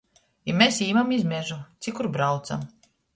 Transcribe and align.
I 0.53 0.53
mes 0.61 0.79
īmam 0.85 1.11
iz 1.17 1.27
mežu 1.33 1.57
ci 1.85 1.93
kur 1.99 2.09
braucam. 2.17 2.65